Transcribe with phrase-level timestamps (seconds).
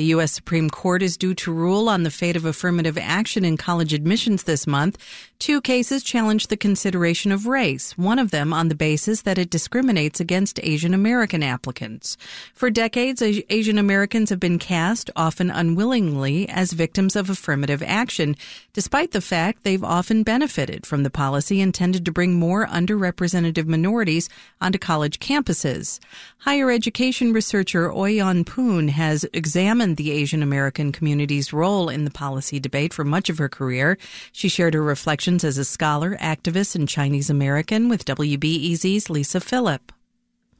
[0.00, 0.32] The U.S.
[0.32, 4.44] Supreme Court is due to rule on the fate of affirmative action in college admissions
[4.44, 4.96] this month.
[5.38, 9.50] Two cases challenge the consideration of race, one of them on the basis that it
[9.50, 12.16] discriminates against Asian American applicants.
[12.54, 18.36] For decades, Asian Americans have been cast, often unwillingly, as victims of affirmative action,
[18.72, 24.30] despite the fact they've often benefited from the policy intended to bring more underrepresented minorities
[24.62, 26.00] onto college campuses.
[26.38, 32.58] Higher education researcher OiYan Poon has examined the Asian American community's role in the policy
[32.60, 33.98] debate for much of her career.
[34.32, 39.92] She shared her reflections as a scholar, activist, and Chinese American with WBEZ's Lisa Phillip.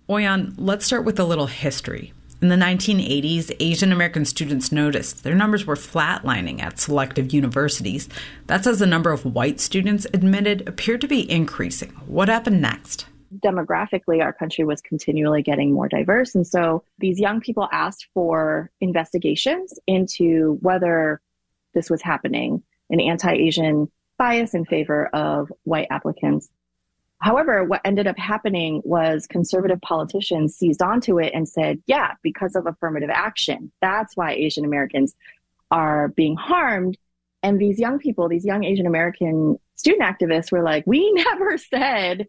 [0.09, 2.13] OiYan, let's start with a little history.
[2.43, 8.09] In the 1980s, Asian American students noticed their numbers were flatlining at selective universities.
[8.47, 11.91] That's as the number of white students admitted appeared to be increasing.
[12.07, 13.05] What happened next?
[13.39, 16.35] Demographically, our country was continually getting more diverse.
[16.35, 21.21] And so these young people asked for investigations into whether
[21.75, 26.51] this was happening, an anti Asian bias in favor of white applicants.
[27.21, 32.57] However, what ended up happening was conservative politicians seized onto it and said, yeah, because
[32.57, 35.15] of affirmative action, that's why Asian Americans
[35.71, 36.97] are being harmed.
[37.43, 42.27] And these young people, these young Asian American student activists were like, we never said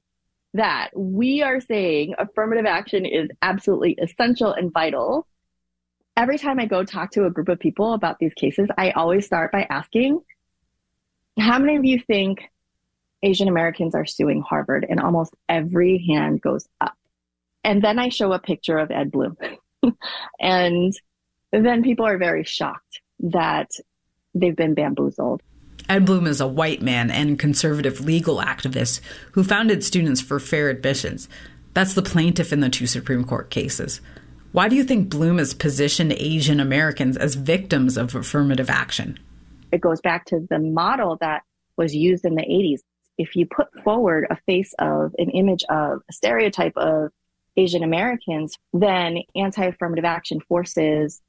[0.54, 5.28] that we are saying affirmative action is absolutely essential and vital.
[6.18, 9.26] Every time I go talk to a group of people about these cases, I always
[9.26, 10.22] start by asking,
[11.40, 12.42] how many of you think
[13.24, 14.86] Asian Americans are suing Harvard?
[14.90, 16.98] And almost every hand goes up.
[17.64, 19.38] And then I show a picture of Ed Blum.
[20.40, 20.94] and
[21.52, 23.70] then people are very shocked that
[24.34, 25.42] they've been bamboozled.
[25.90, 29.02] Ed Blum is a white man and conservative legal activist
[29.34, 31.28] who founded Students for Fair Admissions.
[31.74, 34.02] That's the plaintiff in the two Supreme Court cases.
[34.52, 39.18] Why do you think Blum has positioned Asian Americans as victims of affirmative action?
[39.72, 41.44] It goes back to the model that
[41.78, 42.80] was used in the 80s.
[43.18, 47.12] If you put forward a face of an image of a stereotype of
[47.56, 51.22] Asian Americans, then anti affirmative action forces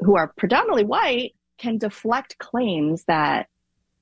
[0.00, 3.48] who are predominantly white can deflect claims that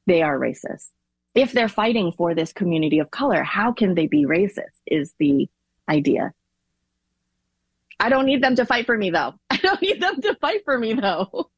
[0.06, 0.88] they are racist.
[1.34, 5.48] If they're fighting for this community of color, how can they be racist is the
[5.88, 6.32] idea.
[8.00, 9.34] I don't need them to fight for me though.
[9.50, 11.50] I don't need them to fight for me though.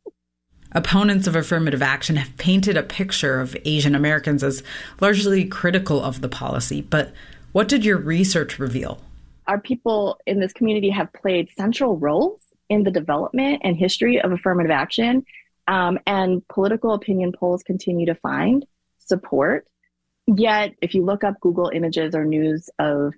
[0.73, 4.62] Opponents of affirmative action have painted a picture of Asian Americans as
[5.01, 7.12] largely critical of the policy, but
[7.53, 9.01] what did your research reveal?
[9.47, 14.33] Our people in this community have played central roles in the development and history of
[14.33, 15.25] affirmative action
[15.66, 18.65] um, and political opinion polls continue to find
[18.99, 19.66] support.
[20.27, 23.15] Yet, if you look up Google images or news of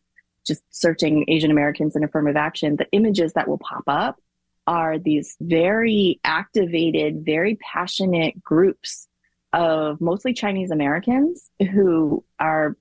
[0.46, 4.20] just searching Asian Americans and affirmative action, the images that will pop up
[4.66, 9.08] are these very activated, very passionate groups
[9.52, 12.76] of mostly Chinese Americans who are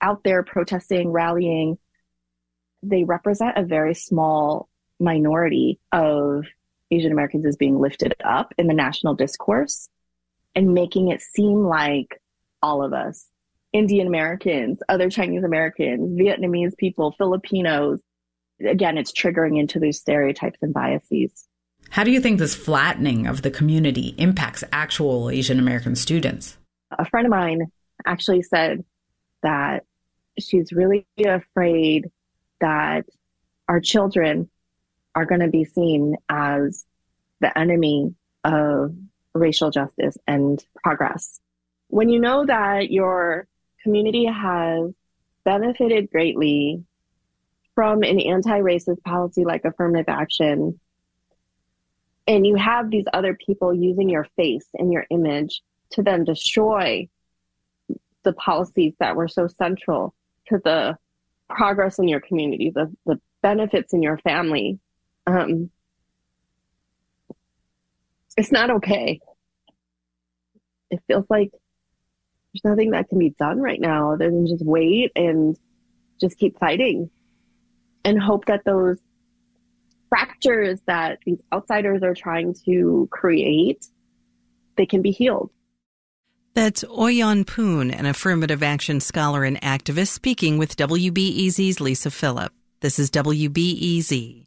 [0.00, 1.78] out there protesting, rallying.
[2.82, 4.68] They represent a very small
[4.98, 6.46] minority of
[6.90, 9.88] Asian Americans is being lifted up in the national discourse
[10.54, 12.20] and making it seem like
[12.62, 13.26] all of us,
[13.72, 18.00] Indian Americans, other Chinese Americans, Vietnamese people, Filipinos,
[18.64, 21.46] again, it's triggering into those stereotypes and biases.
[21.90, 26.56] How do you think this flattening of the community impacts actual Asian American students?
[26.98, 27.70] A friend of mine
[28.04, 28.84] actually said
[29.42, 29.84] that
[30.38, 32.10] she's really afraid
[32.60, 33.06] that
[33.68, 34.48] our children
[35.16, 36.84] are going to be seen as
[37.40, 38.94] the enemy of
[39.34, 41.40] racial justice and progress.
[41.88, 43.48] When you know that your
[43.82, 44.92] community has
[45.44, 46.84] benefited greatly
[47.74, 50.78] from an anti-racist policy like affirmative action,
[52.26, 57.08] and you have these other people using your face and your image to then destroy
[58.24, 60.12] the policies that were so central
[60.48, 60.98] to the
[61.48, 64.80] progress in your community, the, the benefits in your family,
[65.26, 65.70] um,
[68.36, 69.20] it's not okay.
[70.90, 71.50] It feels like
[72.52, 75.56] there's nothing that can be done right now other than just wait and
[76.20, 77.10] just keep fighting
[78.04, 78.98] and hope that those
[80.08, 83.86] fractures that these outsiders are trying to create
[84.76, 85.50] they can be healed.
[86.54, 92.52] That's OiYan Poon, an affirmative action scholar and activist, speaking with WBEZ's Lisa Phillip.
[92.80, 94.45] This is WBEZ.